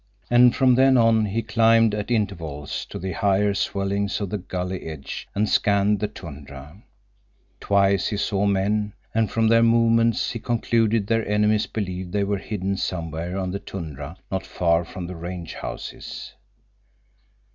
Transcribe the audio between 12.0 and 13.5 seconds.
they were hidden somewhere